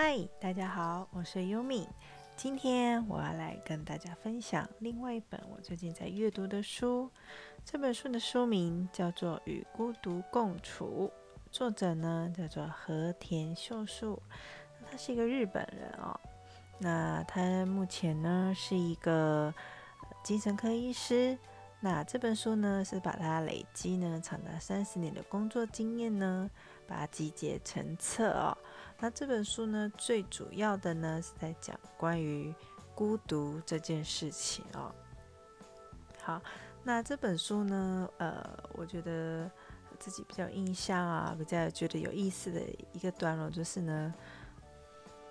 [0.00, 1.88] 嗨，大家好，我是优米。
[2.36, 7.10] 今天我要来跟大家分享另外一本我最近在阅读的书。
[7.64, 11.10] 这本书的书名叫做《与孤独共处》，
[11.50, 14.22] 作者呢叫做和田秀树，
[14.88, 16.16] 他是一个日本人哦。
[16.78, 19.52] 那他目前呢是一个
[20.22, 21.36] 精神科医师。
[21.80, 26.50] 那这本书呢是把它累积呢长达三十年的工作经验呢，
[26.86, 28.56] 把它集结成册哦。
[28.98, 32.54] 那这本书呢最主要的呢是在讲关于
[32.94, 34.92] 孤独这件事情哦。
[36.22, 36.42] 好，
[36.82, 39.50] 那这本书呢，呃，我觉得
[39.98, 42.60] 自己比较印象啊，比较觉得有意思的
[42.92, 44.14] 一个段落就是呢。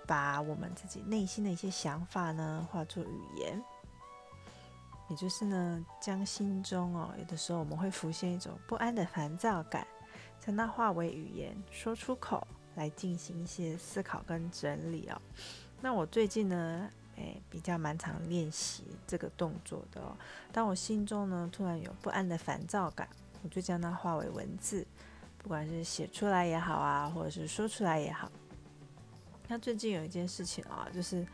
[0.06, 3.62] 把我们自己内心的一些想法呢，化作语言，
[5.10, 9.88] 也就是呢，将心中哦，有的时候我们会浮现一种不安的烦躁感，
[10.40, 15.22] 将它化为语言，说出口来进行一些思考跟整理哦。
[15.82, 20.16] 那我最近呢，诶，比较蛮常练习这个动作的哦。
[20.52, 23.08] 当我心中呢突然有不安的烦躁感，
[23.44, 24.86] 我就将它化为文字，
[25.38, 28.30] 不管是写出来也好啊，或者是说出来也好。
[29.48, 31.26] 那最近有一件事情啊，就是，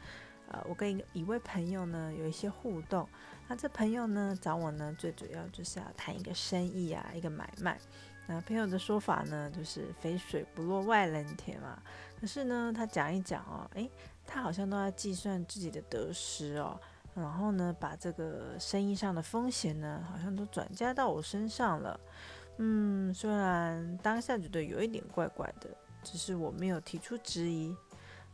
[0.49, 3.07] 呃，我跟一一位朋友呢有一些互动。
[3.47, 7.79] 那这朋友呢找我呢，最主要就是要谈一个生意啊，一个买卖。
[8.25, 11.81] 那朋友的说法呢，就是肥水不落外人田嘛。
[12.21, 13.89] 可是呢，他讲一讲哦，诶，
[14.25, 16.79] 他好像都在计算自己的得失哦，
[17.13, 21.99] 然后呢，把这个生意上的风险呢，好像都转嫁到我身上了。
[22.59, 25.69] 嗯，虽然当下觉得有一点怪怪的，
[26.01, 27.75] 只是我没有提出质疑。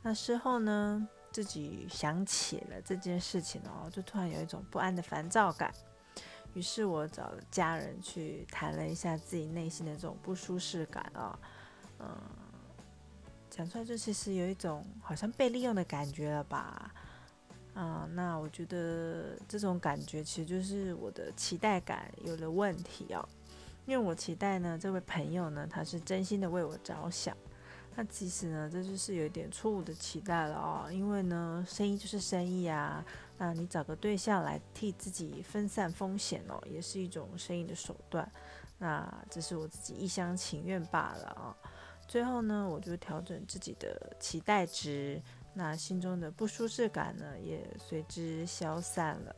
[0.03, 5.73] 那事后呢，自己想起了这件事情哦，就突然有一种不安的烦躁感。
[6.55, 11.39] 于是我找了家人去谈了一下自己内心的这种不舒适感啊，
[11.99, 12.17] 嗯，
[13.51, 16.91] 讲出来就其实有一种好像被利用的感觉了吧？
[17.75, 23.23] 啊，那我觉得这种感觉其实就是我的期待感有了问题哦，
[23.85, 27.37] 因为我期待呢，这位朋友呢，他是真心的为我着想。
[27.99, 30.89] 那其实呢，这就是有一点错误的期待了哦。
[30.89, 33.03] 因为呢，生意就是生意啊。
[33.37, 38.31] 那你找个对象来替自己分散风险哦，也是一种生意的手段。
[38.77, 41.53] 那只是我自己一厢情愿罢了啊。
[42.07, 45.21] 最后呢，我就调整自己的期待值，
[45.53, 49.35] 那心中的不舒适感呢，也随之消散了。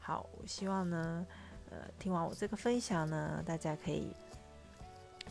[0.00, 1.24] 好，我希望呢，
[1.70, 4.12] 呃，听完我这个分享呢，大家可以。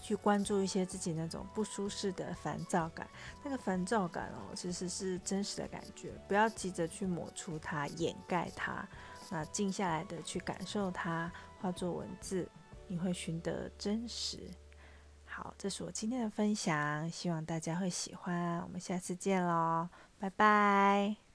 [0.02, 3.08] 去关注一些自己那种不舒适的烦躁感，
[3.44, 8.88] 那个烦躁感哦，其实是真实的感觉，不要急着去抹除它、掩盖它，
[9.30, 11.32] 那静下来的去感受它，
[11.62, 12.48] 化作文字，
[12.88, 14.50] 你会寻得真实。
[15.26, 19.90] 好，这是我今天的分享，希望大家会喜欢，我们下次见喽，
[20.20, 21.33] 拜拜。